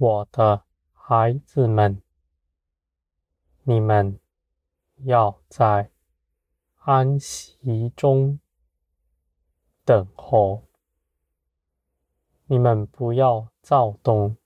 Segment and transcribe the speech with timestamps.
[0.00, 0.62] 我的
[0.92, 2.00] 孩子们，
[3.64, 4.20] 你们
[4.98, 5.90] 要在
[6.76, 8.38] 安息中
[9.84, 10.62] 等候。
[12.46, 14.36] 你们不要躁动，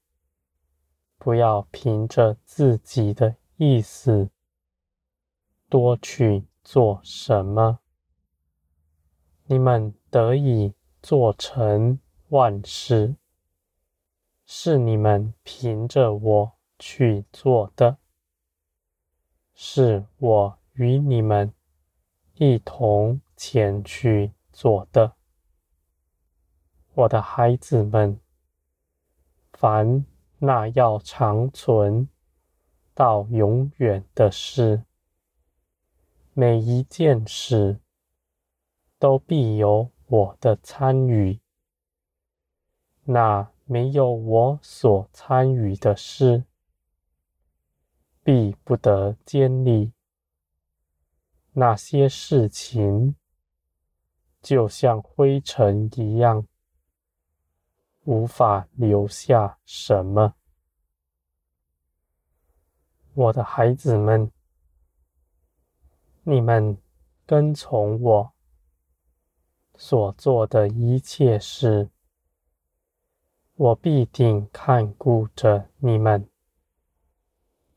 [1.18, 4.30] 不要凭着自己的意思
[5.68, 7.80] 多去做什么。
[9.44, 10.72] 你们得以
[11.02, 12.00] 做成
[12.30, 13.16] 万事。
[14.44, 17.96] 是你们凭着我去做的，
[19.54, 21.52] 是我与你们
[22.34, 25.14] 一同前去做的，
[26.94, 28.20] 我的孩子们，
[29.52, 30.04] 凡
[30.38, 32.08] 那要长存
[32.94, 34.84] 到永远的事，
[36.34, 37.78] 每一件事
[38.98, 41.38] 都必有我的参与。
[43.04, 46.44] 那没有我所参与的事，
[48.22, 49.94] 必不得建立。
[51.52, 53.16] 那些事情，
[54.42, 56.46] 就像灰尘一样，
[58.04, 60.34] 无法留下什么。
[63.14, 64.30] 我的孩子们，
[66.24, 66.76] 你们
[67.24, 68.34] 跟从我
[69.76, 71.88] 所做的一切事。
[73.56, 76.26] 我必定看顾着你们，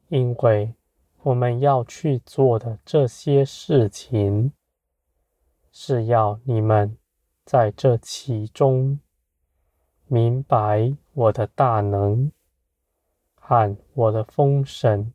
[0.08, 0.74] 因为
[1.22, 4.54] 我们要去做的这些事情，
[5.72, 6.98] 是要你们
[7.44, 9.00] 在这其中
[10.08, 12.32] 明白我的大能
[13.36, 15.12] 和我的丰盛，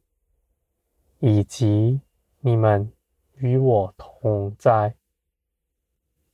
[1.21, 2.03] 以及
[2.41, 2.93] 你们
[3.37, 4.95] 与我同在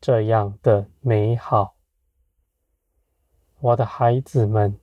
[0.01, 1.76] 这样的美好。
[3.67, 4.79] 我的孩子们，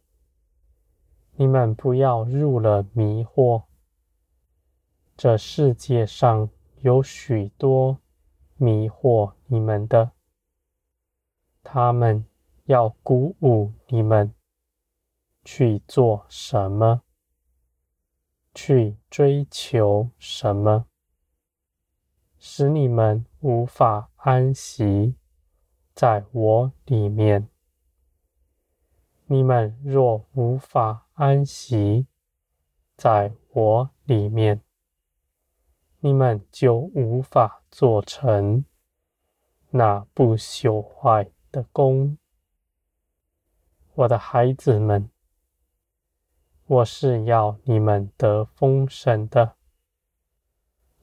[1.37, 3.63] 你们不要入了迷惑。
[5.15, 6.49] 这世界上
[6.81, 7.99] 有许多
[8.57, 10.11] 迷惑你们的，
[11.63, 12.25] 他们
[12.65, 14.33] 要鼓舞你们
[15.45, 17.03] 去做什么，
[18.53, 20.87] 去追求什么，
[22.37, 25.15] 使你们无法安息
[25.93, 27.47] 在我里面。
[29.33, 32.05] 你们若无法安息
[32.95, 34.61] 在我里面，
[36.01, 38.63] 你们就无法做成
[39.71, 42.15] 那不朽坏的工。
[43.95, 45.09] 我的孩子们，
[46.67, 49.55] 我是要你们得丰盛的，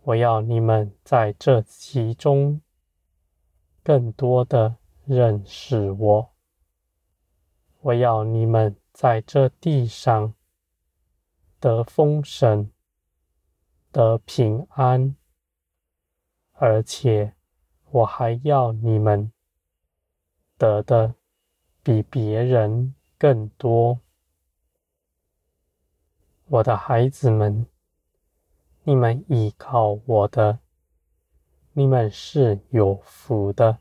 [0.03, 2.61] 我要你们在这其中
[3.83, 6.30] 更多的认识我。
[7.83, 10.35] 我要你们在这地上
[11.59, 12.71] 得丰盛、
[13.91, 15.17] 得平安，
[16.53, 17.35] 而且
[17.91, 19.33] 我还要你们
[20.59, 21.15] 得的
[21.83, 24.01] 比别人更多。
[26.49, 27.67] 我的孩子们，
[28.83, 30.59] 你们依靠我的，
[31.73, 33.79] 你们是有福的。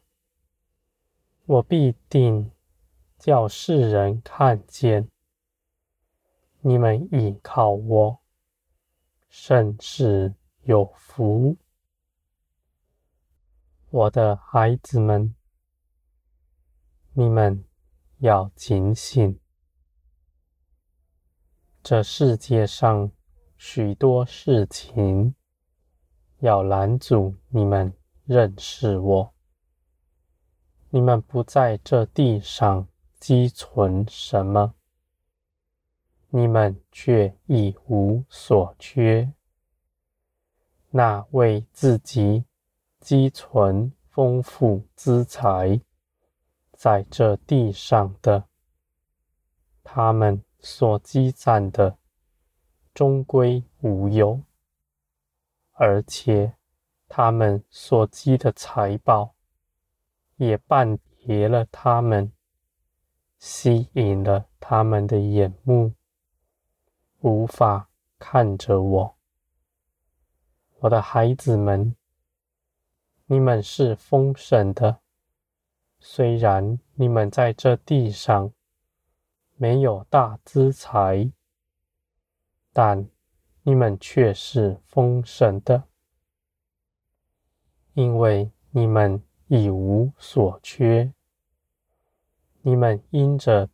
[1.46, 2.50] 我必定。
[3.20, 5.10] 叫世人看见
[6.62, 8.20] 你们倚靠我，
[9.28, 11.58] 甚是有福。
[13.90, 15.36] 我的孩子们，
[17.12, 17.66] 你们
[18.20, 19.38] 要警醒。
[21.84, 23.12] 这世界上
[23.58, 25.36] 许多事情
[26.38, 29.34] 要拦阻你们认识我，
[30.90, 32.88] 你们不在这地上。
[33.20, 34.74] 积存什么，
[36.30, 39.34] 你们却一无所缺。
[40.92, 42.46] 那为自己
[43.00, 45.82] 积存丰富资财
[46.72, 48.46] 在这地上的，
[49.84, 51.98] 他们所积攒的
[52.94, 54.42] 终归无有，
[55.74, 56.56] 而且
[57.08, 59.36] 他们所积的财宝
[60.38, 62.32] 也半跌了他们。
[63.40, 65.94] 吸引了他们的眼目，
[67.22, 67.90] 无法
[68.20, 69.16] 看着我。
[70.80, 71.96] 我的孩子们，
[73.28, 75.00] 你们是丰盛的，
[76.00, 78.52] 虽然你们在这地上
[79.56, 81.32] 没有大资财，
[82.74, 83.08] 但
[83.64, 85.86] 你们却是丰盛的，
[87.94, 91.14] 因为你们一无所缺。
[92.70, 93.68] 你们因着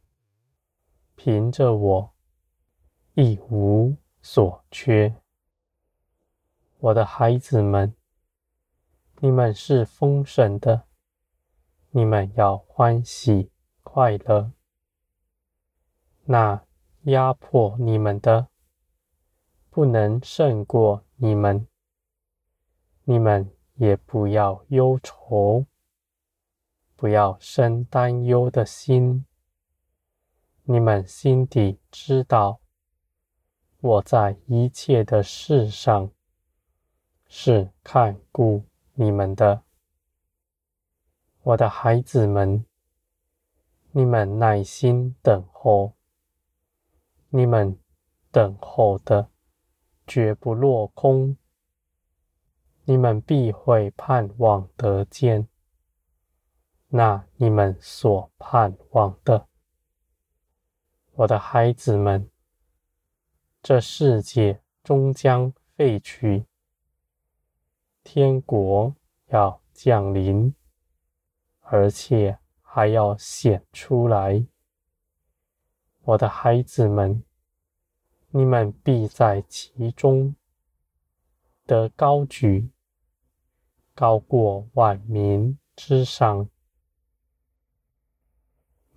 [1.15, 2.13] 凭着我
[3.15, 5.13] 一无所缺。
[6.79, 7.93] 我的孩子们，
[9.19, 10.85] 你们是丰盛的，
[11.89, 13.51] 你们要欢喜
[13.83, 14.53] 快乐。
[16.23, 16.63] 那
[17.01, 18.47] 压迫你们的，
[19.69, 21.67] 不能胜过你们，
[23.03, 25.65] 你们也不要忧愁，
[26.95, 29.25] 不要生担忧的心。
[30.63, 32.59] 你们心底知道，
[33.81, 36.09] 我在一切的事上
[37.27, 38.63] 是看顾
[38.93, 39.63] 你们的，
[41.43, 42.65] 我的孩子们，
[43.91, 45.93] 你们耐心等候，
[47.29, 47.77] 你们
[48.31, 49.29] 等候的
[50.07, 51.37] 绝不落空，
[52.85, 55.47] 你们必会盼望得见。
[56.97, 59.49] 那你们所盼望的。
[61.11, 62.29] 我的孩子们，
[63.61, 66.45] 这世界终将废去，
[68.01, 68.95] 天国
[69.25, 70.55] 要降临，
[71.59, 74.47] 而且还要显出来。
[76.03, 77.21] 我的孩子们，
[78.29, 80.33] 你们必在其中
[81.65, 82.69] 得高举，
[83.93, 86.49] 高过万民之上。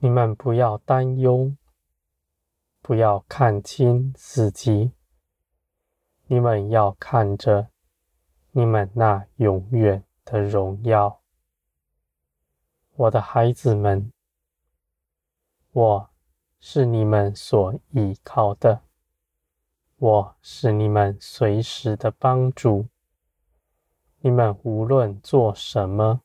[0.00, 1.54] 你们不要担忧。
[2.80, 4.92] 不要看轻自己，
[6.26, 7.68] 你们要看着
[8.52, 11.20] 你们那永远的荣耀，
[12.94, 14.10] 我的孩子们，
[15.72, 16.10] 我
[16.60, 18.80] 是你们所依靠的，
[19.98, 22.86] 我是你们随时的帮助。
[24.20, 26.22] 你们无论做什么，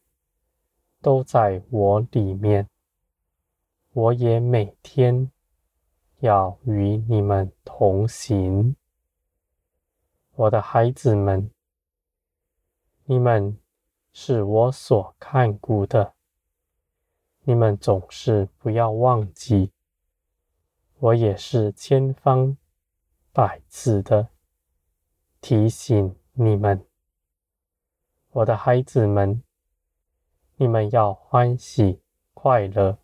[1.01, 2.69] 都在我里面，
[3.93, 5.31] 我也每天。
[6.19, 8.77] 要与你们同行，
[10.35, 11.51] 我的孩子们，
[13.03, 13.59] 你们
[14.13, 16.13] 是我所看顾的，
[17.41, 19.73] 你们总是不要忘记，
[20.99, 22.55] 我也是千方
[23.33, 24.29] 百次的
[25.41, 26.87] 提醒你们，
[28.29, 29.43] 我的孩子们，
[30.55, 31.99] 你们要欢喜
[32.33, 33.02] 快乐。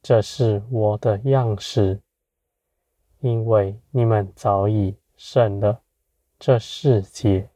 [0.00, 2.00] 这是我的样式，
[3.20, 5.80] 因为你们早已胜了
[6.38, 7.50] 这世界。